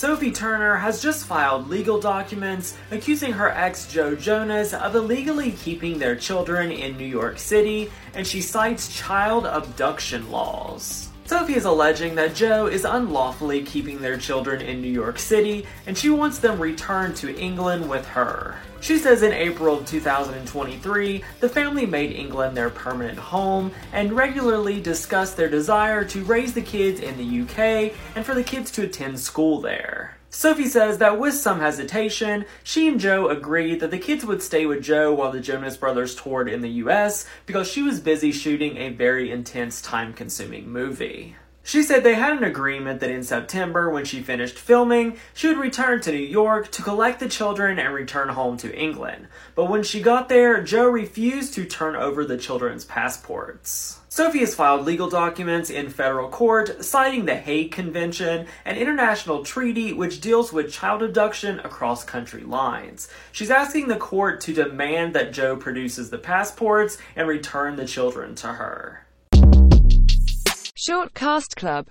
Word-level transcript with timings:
Sophie 0.00 0.32
Turner 0.32 0.76
has 0.76 1.02
just 1.02 1.26
filed 1.26 1.68
legal 1.68 2.00
documents 2.00 2.74
accusing 2.90 3.32
her 3.32 3.50
ex 3.50 3.86
Joe 3.86 4.14
Jonas 4.14 4.72
of 4.72 4.94
illegally 4.94 5.50
keeping 5.50 5.98
their 5.98 6.16
children 6.16 6.72
in 6.72 6.96
New 6.96 7.04
York 7.04 7.38
City, 7.38 7.92
and 8.14 8.26
she 8.26 8.40
cites 8.40 8.96
child 8.96 9.44
abduction 9.44 10.30
laws. 10.30 11.10
Sophie 11.50 11.58
is 11.58 11.64
alleging 11.64 12.14
that 12.14 12.36
Joe 12.36 12.68
is 12.68 12.84
unlawfully 12.84 13.64
keeping 13.64 14.00
their 14.00 14.16
children 14.16 14.62
in 14.62 14.80
New 14.80 14.88
York 14.88 15.18
City 15.18 15.66
and 15.84 15.98
she 15.98 16.08
wants 16.08 16.38
them 16.38 16.60
returned 16.60 17.16
to 17.16 17.36
England 17.36 17.90
with 17.90 18.06
her. 18.06 18.54
She 18.80 18.98
says 18.98 19.24
in 19.24 19.32
April 19.32 19.78
of 19.78 19.84
2023, 19.84 21.24
the 21.40 21.48
family 21.48 21.86
made 21.86 22.12
England 22.12 22.56
their 22.56 22.70
permanent 22.70 23.18
home 23.18 23.72
and 23.92 24.12
regularly 24.12 24.80
discussed 24.80 25.36
their 25.36 25.50
desire 25.50 26.04
to 26.04 26.22
raise 26.22 26.54
the 26.54 26.62
kids 26.62 27.00
in 27.00 27.16
the 27.16 27.40
UK 27.40 27.94
and 28.14 28.24
for 28.24 28.34
the 28.34 28.44
kids 28.44 28.70
to 28.70 28.84
attend 28.84 29.18
school 29.18 29.60
there. 29.60 30.18
Sophie 30.32 30.68
says 30.68 30.98
that 30.98 31.18
with 31.18 31.34
some 31.34 31.58
hesitation, 31.58 32.44
she 32.62 32.86
and 32.86 33.00
Joe 33.00 33.28
agreed 33.28 33.80
that 33.80 33.90
the 33.90 33.98
kids 33.98 34.24
would 34.24 34.40
stay 34.40 34.64
with 34.64 34.84
Joe 34.84 35.12
while 35.12 35.32
the 35.32 35.40
Jonas 35.40 35.76
Brothers 35.76 36.14
toured 36.14 36.48
in 36.48 36.60
the 36.60 36.70
US 36.84 37.26
because 37.46 37.68
she 37.68 37.82
was 37.82 37.98
busy 37.98 38.30
shooting 38.30 38.76
a 38.76 38.90
very 38.90 39.32
intense, 39.32 39.82
time 39.82 40.12
consuming 40.12 40.70
movie. 40.70 41.34
She 41.62 41.82
said 41.82 42.02
they 42.02 42.14
had 42.14 42.32
an 42.32 42.42
agreement 42.42 43.00
that 43.00 43.10
in 43.10 43.22
September, 43.22 43.90
when 43.90 44.04
she 44.04 44.22
finished 44.22 44.58
filming, 44.58 45.18
she 45.34 45.46
would 45.46 45.58
return 45.58 46.00
to 46.00 46.10
New 46.10 46.18
York 46.18 46.72
to 46.72 46.82
collect 46.82 47.20
the 47.20 47.28
children 47.28 47.78
and 47.78 47.94
return 47.94 48.30
home 48.30 48.56
to 48.58 48.74
England. 48.76 49.28
But 49.54 49.66
when 49.66 49.82
she 49.82 50.00
got 50.00 50.28
there, 50.28 50.62
Joe 50.62 50.88
refused 50.88 51.54
to 51.54 51.66
turn 51.66 51.96
over 51.96 52.24
the 52.24 52.38
children's 52.38 52.84
passports. 52.84 54.00
Sophie 54.08 54.40
has 54.40 54.56
filed 54.56 54.84
legal 54.84 55.08
documents 55.08 55.70
in 55.70 55.88
federal 55.88 56.28
court 56.28 56.84
citing 56.84 57.26
the 57.26 57.36
Hague 57.36 57.70
Convention, 57.70 58.46
an 58.64 58.76
international 58.76 59.44
treaty 59.44 59.92
which 59.92 60.20
deals 60.20 60.52
with 60.52 60.72
child 60.72 61.02
abduction 61.02 61.60
across 61.60 62.02
country 62.02 62.42
lines. 62.42 63.08
She's 63.30 63.52
asking 63.52 63.86
the 63.86 63.96
court 63.96 64.40
to 64.40 64.52
demand 64.52 65.14
that 65.14 65.32
Joe 65.32 65.56
produces 65.56 66.10
the 66.10 66.18
passports 66.18 66.98
and 67.14 67.28
return 67.28 67.76
the 67.76 67.86
children 67.86 68.34
to 68.36 68.48
her. 68.48 69.06
Short 70.82 71.12
Cast 71.12 71.56
Club 71.56 71.88